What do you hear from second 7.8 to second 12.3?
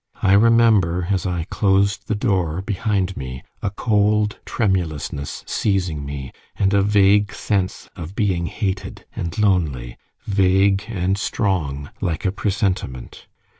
of being hated and lonely vague and strong, like